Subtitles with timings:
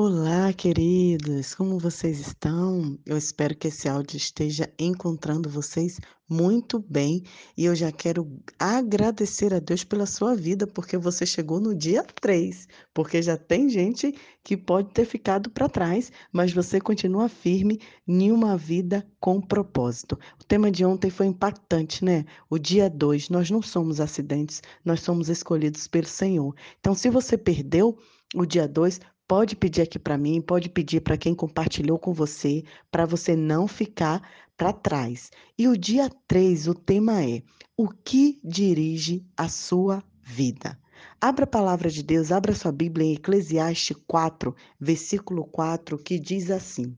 [0.00, 2.96] Olá, queridos, como vocês estão?
[3.04, 5.98] Eu espero que esse áudio esteja encontrando vocês
[6.30, 7.24] muito bem
[7.56, 12.04] e eu já quero agradecer a Deus pela sua vida, porque você chegou no dia
[12.04, 14.14] 3, porque já tem gente
[14.44, 20.16] que pode ter ficado para trás, mas você continua firme em uma vida com propósito.
[20.40, 22.24] O tema de ontem foi impactante, né?
[22.48, 26.54] O dia 2, nós não somos acidentes, nós somos escolhidos pelo Senhor.
[26.78, 27.98] Então, se você perdeu
[28.36, 32.64] o dia 2, Pode pedir aqui para mim, pode pedir para quem compartilhou com você,
[32.90, 35.30] para você não ficar para trás.
[35.58, 37.42] E o dia 3, o tema é:
[37.76, 40.78] O que dirige a sua vida?
[41.20, 46.50] Abra a palavra de Deus, abra sua Bíblia em Eclesiastes 4, versículo 4, que diz
[46.50, 46.96] assim: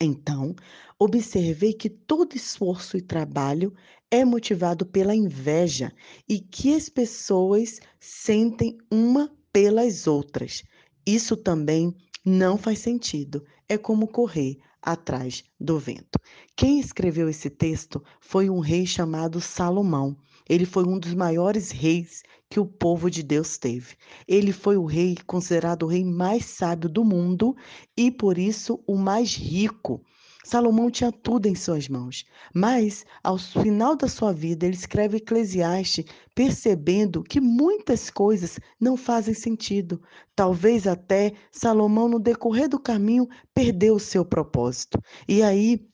[0.00, 0.56] Então,
[0.98, 3.74] observei que todo esforço e trabalho
[4.10, 5.92] é motivado pela inveja
[6.26, 10.64] e que as pessoas sentem uma pelas outras.
[11.06, 13.44] Isso também não faz sentido.
[13.68, 16.18] É como correr atrás do vento.
[16.56, 20.16] Quem escreveu esse texto foi um rei chamado Salomão.
[20.48, 23.96] Ele foi um dos maiores reis que o povo de Deus teve.
[24.26, 27.56] Ele foi o rei considerado o rei mais sábio do mundo
[27.96, 30.04] e por isso o mais rico.
[30.46, 36.04] Salomão tinha tudo em suas mãos, mas ao final da sua vida ele escreve Eclesiastes,
[36.36, 40.00] percebendo que muitas coisas não fazem sentido.
[40.36, 45.02] Talvez até Salomão no decorrer do caminho perdeu o seu propósito.
[45.26, 45.84] E aí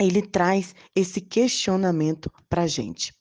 [0.00, 3.12] ele traz esse questionamento para a gente.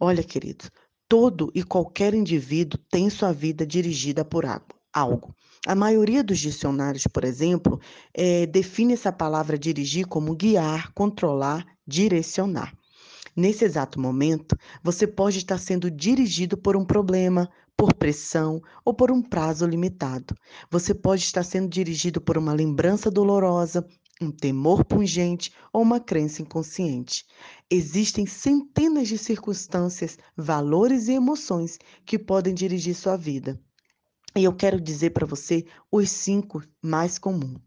[0.00, 0.72] Olha, queridos,
[1.08, 4.44] todo e qualquer indivíduo tem sua vida dirigida por
[4.92, 5.36] algo.
[5.66, 7.80] A maioria dos dicionários, por exemplo,
[8.14, 12.72] é, define essa palavra dirigir como guiar, controlar, direcionar.
[13.34, 19.10] Nesse exato momento, você pode estar sendo dirigido por um problema, por pressão ou por
[19.10, 20.36] um prazo limitado.
[20.70, 23.84] Você pode estar sendo dirigido por uma lembrança dolorosa,
[24.22, 27.26] um temor pungente ou uma crença inconsciente.
[27.68, 33.60] Existem centenas de circunstâncias, valores e emoções que podem dirigir sua vida.
[34.36, 37.58] E eu quero dizer para você os cinco mais comuns.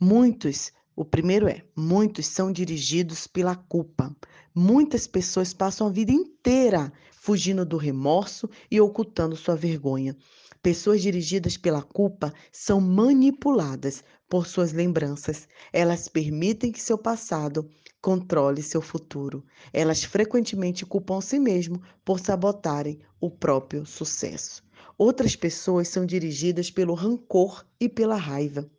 [0.00, 4.10] Muitos, o primeiro é, muitos são dirigidos pela culpa.
[4.54, 10.16] Muitas pessoas passam a vida inteira fugindo do remorso e ocultando sua vergonha.
[10.62, 15.46] Pessoas dirigidas pela culpa são manipuladas por suas lembranças.
[15.74, 17.68] Elas permitem que seu passado
[18.00, 19.44] controle seu futuro.
[19.74, 24.63] Elas frequentemente culpam si mesmo por sabotarem o próprio sucesso.
[24.96, 28.70] Outras pessoas são dirigidas pelo rancor e pela raiva.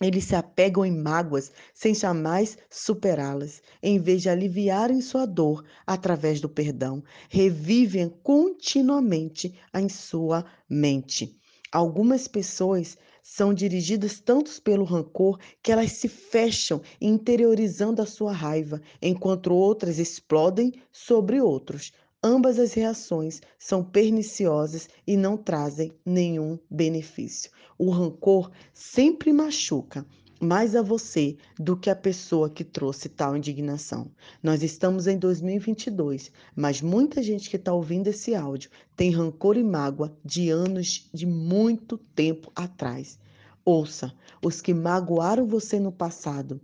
[0.00, 6.40] Eles se apegam em mágoas sem jamais superá-las, em vez de aliviarem sua dor através
[6.40, 11.40] do perdão, revivem continuamente em sua mente.
[11.72, 18.80] Algumas pessoas são dirigidas tanto pelo rancor que elas se fecham interiorizando a sua raiva,
[19.00, 27.50] enquanto outras explodem sobre outros, Ambas as reações são perniciosas e não trazem nenhum benefício.
[27.78, 30.04] O rancor sempre machuca
[30.40, 34.10] mais a você do que a pessoa que trouxe tal indignação.
[34.42, 39.62] Nós estamos em 2022, mas muita gente que está ouvindo esse áudio tem rancor e
[39.62, 43.18] mágoa de anos, de muito tempo atrás.
[43.64, 44.12] Ouça,
[44.42, 46.60] os que magoaram você no passado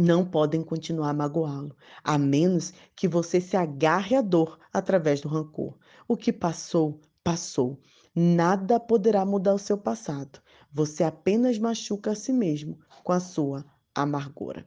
[0.00, 5.28] não podem continuar a magoá-lo, a menos que você se agarre à dor através do
[5.28, 5.76] rancor.
[6.08, 7.78] O que passou, passou.
[8.14, 10.40] Nada poderá mudar o seu passado.
[10.72, 14.66] Você apenas machuca a si mesmo com a sua amargura.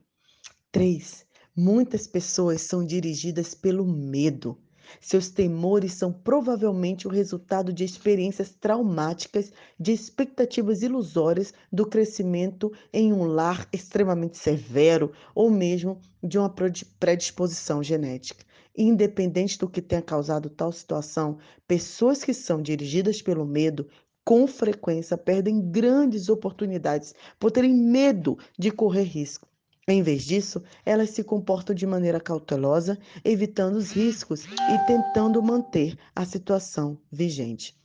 [0.72, 1.26] 3.
[1.56, 4.58] Muitas pessoas são dirigidas pelo medo.
[5.00, 13.14] Seus temores são provavelmente o resultado de experiências traumáticas, de expectativas ilusórias do crescimento em
[13.14, 16.54] um lar extremamente severo ou mesmo de uma
[17.00, 18.46] predisposição genética.
[18.76, 23.88] Independente do que tenha causado tal situação, pessoas que são dirigidas pelo medo
[24.26, 29.48] com frequência perdem grandes oportunidades por terem medo de correr risco.
[29.88, 35.98] Em vez disso, elas se comportam de maneira cautelosa, evitando os riscos e tentando manter
[36.16, 37.78] a situação vigente.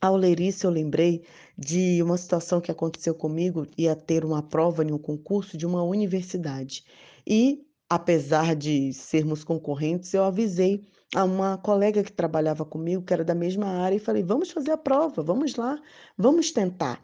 [0.00, 1.24] Ao ler isso, eu lembrei
[1.58, 5.82] de uma situação que aconteceu comigo, ia ter uma prova em um concurso de uma
[5.82, 6.84] universidade.
[7.26, 13.24] E, apesar de sermos concorrentes, eu avisei a uma colega que trabalhava comigo, que era
[13.24, 15.80] da mesma área, e falei: vamos fazer a prova, vamos lá,
[16.16, 17.02] vamos tentar.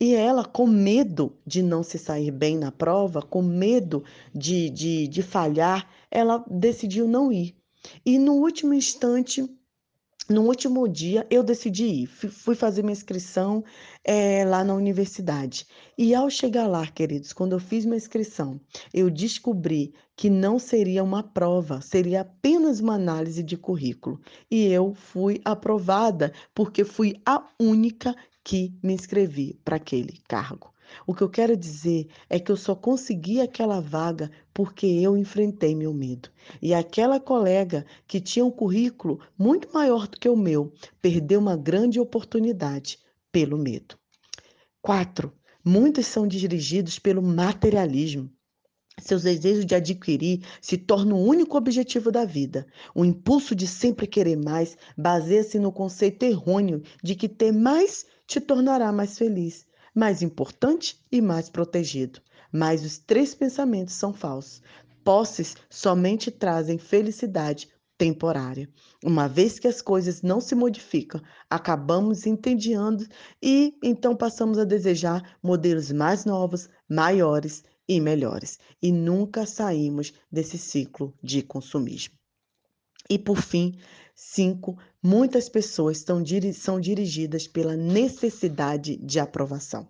[0.00, 5.08] E ela, com medo de não se sair bem na prova, com medo de, de,
[5.08, 7.56] de falhar, ela decidiu não ir.
[8.06, 9.44] E no último instante,
[10.28, 12.06] no último dia, eu decidi ir.
[12.06, 13.64] Fui fazer minha inscrição
[14.04, 15.66] é, lá na universidade.
[15.96, 18.60] E ao chegar lá, queridos, quando eu fiz minha inscrição,
[18.92, 24.20] eu descobri que não seria uma prova, seria apenas uma análise de currículo.
[24.50, 28.14] E eu fui aprovada, porque fui a única
[28.48, 30.72] que me inscrevi para aquele cargo.
[31.06, 35.74] O que eu quero dizer é que eu só consegui aquela vaga porque eu enfrentei
[35.74, 36.30] meu medo.
[36.62, 40.72] E aquela colega que tinha um currículo muito maior do que o meu
[41.02, 42.98] perdeu uma grande oportunidade
[43.30, 43.98] pelo medo.
[44.80, 45.30] Quatro,
[45.62, 48.30] muitos são dirigidos pelo materialismo.
[48.98, 52.66] Seus desejos de adquirir se tornam o único objetivo da vida.
[52.94, 58.40] O impulso de sempre querer mais baseia-se no conceito errôneo de que ter mais te
[58.40, 59.66] tornará mais feliz
[59.98, 62.20] mais importante e mais protegido.
[62.52, 64.62] Mas os três pensamentos são falsos.
[65.02, 68.70] Posses somente trazem felicidade temporária.
[69.04, 71.20] Uma vez que as coisas não se modificam,
[71.50, 73.04] acabamos entediando
[73.42, 78.60] e então passamos a desejar modelos mais novos, maiores e melhores.
[78.80, 82.14] E nunca saímos desse ciclo de consumismo.
[83.10, 83.76] E por fim,
[84.14, 89.88] cinco, muitas pessoas são, dirigidas pela necessidade de aprovação.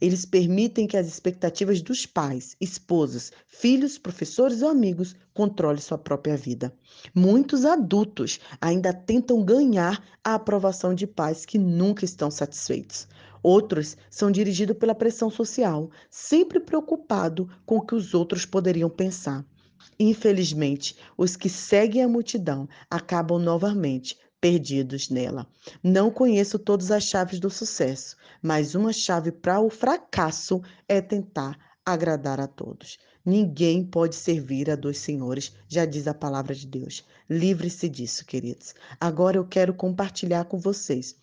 [0.00, 6.36] Eles permitem que as expectativas dos pais, esposas, filhos, professores ou amigos controlem sua própria
[6.36, 6.72] vida.
[7.12, 13.08] Muitos adultos ainda tentam ganhar a aprovação de pais que nunca estão satisfeitos.
[13.42, 19.44] Outros são dirigidos pela pressão social, sempre preocupado com o que os outros poderiam pensar.
[19.98, 24.16] Infelizmente, os que seguem a multidão acabam novamente
[24.46, 25.44] perdidos nela.
[25.82, 31.58] Não conheço todas as chaves do sucesso, mas uma chave para o fracasso é tentar
[31.84, 32.96] agradar a todos.
[33.24, 37.04] Ninguém pode servir a dois senhores, já diz a palavra de Deus.
[37.28, 38.72] Livre-se disso, queridos.
[39.00, 41.16] Agora eu quero compartilhar com vocês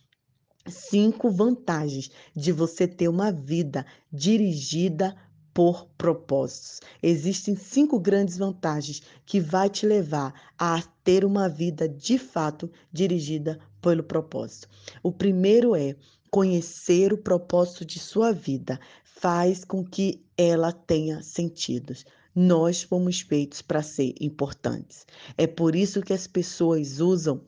[0.67, 5.15] cinco vantagens de você ter uma vida dirigida
[5.53, 6.81] por propósitos.
[7.01, 13.59] Existem cinco grandes vantagens que vai te levar a ter uma vida de fato dirigida
[13.81, 14.67] pelo propósito.
[15.01, 15.95] O primeiro é
[16.31, 22.05] conhecer o propósito de sua vida, faz com que ela tenha sentidos.
[22.35, 25.05] Nós fomos feitos para ser importantes.
[25.37, 27.41] É por isso que as pessoas usam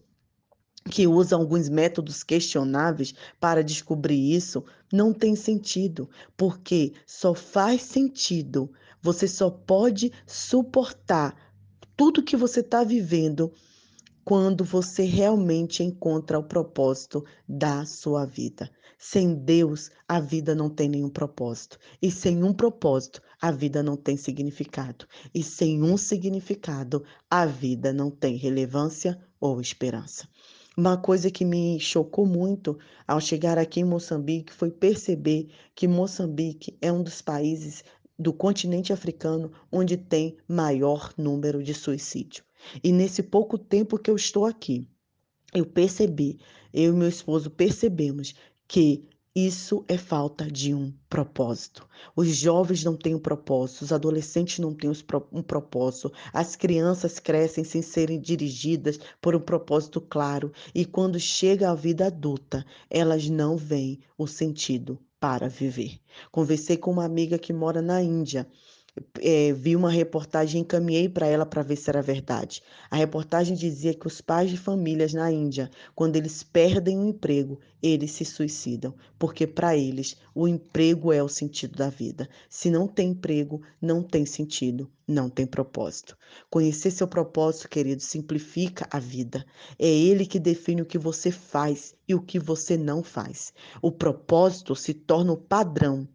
[0.90, 8.72] que usa alguns métodos questionáveis para descobrir isso, não tem sentido, porque só faz sentido,
[9.02, 11.36] você só pode suportar
[11.98, 13.52] tudo que você está vivendo
[14.24, 18.70] quando você realmente encontra o propósito da sua vida.
[18.98, 21.78] Sem Deus, a vida não tem nenhum propósito.
[22.02, 25.06] E sem um propósito, a vida não tem significado.
[25.34, 30.28] E sem um significado, a vida não tem relevância ou esperança.
[30.78, 32.78] Uma coisa que me chocou muito
[33.08, 37.82] ao chegar aqui em Moçambique foi perceber que Moçambique é um dos países
[38.20, 42.44] do continente africano onde tem maior número de suicídio.
[42.84, 44.86] E nesse pouco tempo que eu estou aqui,
[45.54, 46.40] eu percebi,
[46.74, 48.36] eu e meu esposo percebemos
[48.68, 51.86] que isso é falta de um propósito.
[52.16, 57.66] Os jovens não têm um propósito, os adolescentes não têm um propósito, as crianças crescem
[57.66, 63.58] sem serem dirigidas por um propósito claro e quando chega a vida adulta, elas não
[63.58, 66.00] veem o sentido para viver.
[66.32, 68.48] Conversei com uma amiga que mora na Índia
[69.20, 72.62] é, vi uma reportagem e encaminhei para ela para ver se era verdade.
[72.90, 77.60] A reportagem dizia que os pais de famílias na Índia, quando eles perdem o emprego,
[77.84, 82.30] eles se suicidam, porque para eles o emprego é o sentido da vida.
[82.50, 86.18] Se não tem emprego, não tem sentido, não tem propósito.
[86.50, 89.46] Conhecer seu propósito, querido, simplifica a vida.
[89.78, 93.54] É ele que define o que você faz e o que você não faz.
[93.82, 96.08] O propósito se torna o padrão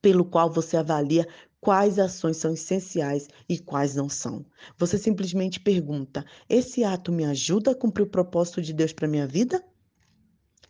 [0.00, 1.26] pelo qual você avalia
[1.60, 4.44] quais ações são essenciais e quais não são.
[4.76, 9.26] Você simplesmente pergunta: esse ato me ajuda a cumprir o propósito de Deus para minha
[9.26, 9.62] vida?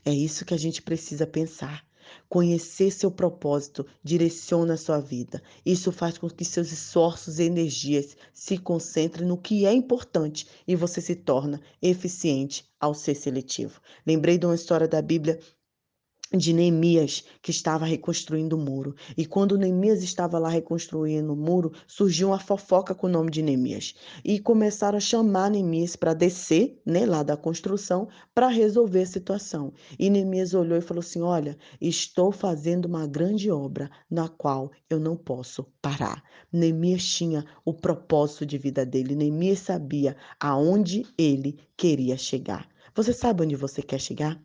[0.05, 1.87] É isso que a gente precisa pensar.
[2.27, 5.43] Conhecer seu propósito direciona a sua vida.
[5.65, 10.75] Isso faz com que seus esforços e energias se concentrem no que é importante e
[10.75, 13.81] você se torna eficiente ao ser seletivo.
[14.07, 15.39] Lembrei de uma história da Bíblia
[16.37, 18.95] de Neemias, que estava reconstruindo o muro.
[19.17, 23.43] E quando Neemias estava lá reconstruindo o muro, surgiu uma fofoca com o nome de
[23.43, 23.95] Neemias.
[24.25, 29.73] E começaram a chamar Neemias para descer, né, lá da construção, para resolver a situação.
[29.99, 35.01] E Neemias olhou e falou assim: Olha, estou fazendo uma grande obra na qual eu
[35.01, 36.23] não posso parar.
[36.53, 39.15] Neemias tinha o propósito de vida dele.
[39.15, 42.69] Neemias sabia aonde ele queria chegar.
[42.95, 44.43] Você sabe onde você quer chegar?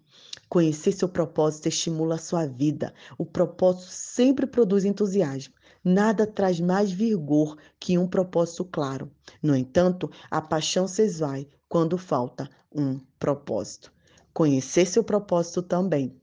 [0.50, 2.94] Conhecer seu propósito estimula a sua vida.
[3.18, 5.54] O propósito sempre produz entusiasmo.
[5.84, 9.12] Nada traz mais vigor que um propósito claro.
[9.42, 13.92] No entanto, a paixão se esvai quando falta um propósito.
[14.34, 16.16] Conhecer seu propósito também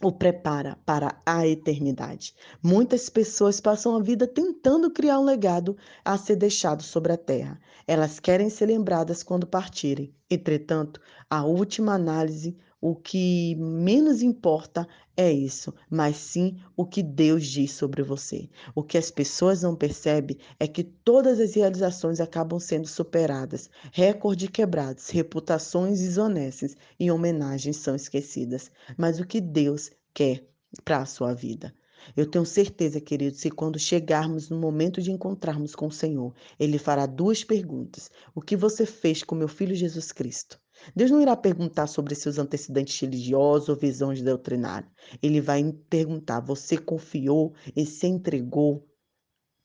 [0.00, 2.34] o prepara para a eternidade.
[2.62, 7.60] Muitas pessoas passam a vida tentando criar um legado a ser deixado sobre a terra.
[7.86, 10.14] Elas querem ser lembradas quando partirem.
[10.30, 17.44] Entretanto, a última análise, o que menos importa é isso, mas sim o que Deus
[17.44, 18.48] diz sobre você.
[18.72, 24.48] O que as pessoas não percebem é que todas as realizações acabam sendo superadas, recordes
[24.50, 28.70] quebrados, reputações desonestas e homenagens são esquecidas.
[28.96, 30.46] Mas o que Deus quer
[30.84, 31.74] para a sua vida?
[32.16, 36.78] Eu tenho certeza, querido, se quando chegarmos no momento de encontrarmos com o Senhor, Ele
[36.78, 40.60] fará duas perguntas: O que você fez com meu filho Jesus Cristo?
[40.94, 44.90] Deus não irá perguntar sobre seus antecedentes religiosos ou visões doutrinárias.
[45.22, 48.86] Ele vai perguntar: você confiou e se entregou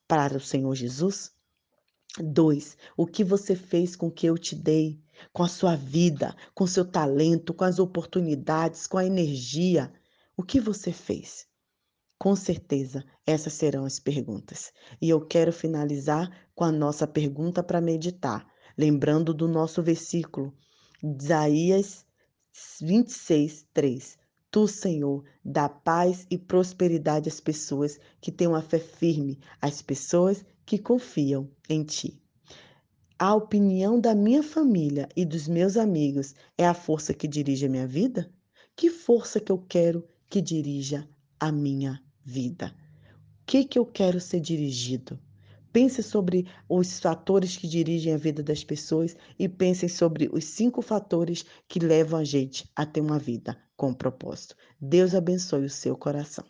[0.07, 1.31] para o Senhor Jesus?
[2.19, 5.01] Dois, o que você fez com o que eu te dei?
[5.31, 9.91] Com a sua vida, com seu talento, com as oportunidades, com a energia?
[10.37, 11.47] O que você fez?
[12.19, 14.71] Com certeza, essas serão as perguntas.
[15.01, 20.53] E eu quero finalizar com a nossa pergunta para meditar, lembrando do nosso versículo
[21.03, 22.05] Isaías
[22.79, 24.17] 26, 3.
[24.49, 30.45] Tu, Senhor, dá paz e prosperidade às pessoas que têm uma fé firme, às pessoas
[30.65, 32.21] que confiam em Ti.
[33.19, 37.69] A opinião da minha família e dos meus amigos é a força que dirige a
[37.69, 38.31] minha vida?
[38.73, 41.05] Que força que eu quero que dirija
[41.37, 42.73] a minha vida?
[43.41, 45.19] O que, que eu quero ser dirigido?
[45.73, 50.83] Pense sobre os fatores que dirigem a vida das pessoas e pense sobre os cinco
[50.83, 54.55] fatores que levam a gente a ter uma vida com propósito.
[54.79, 56.45] Deus abençoe o seu coração.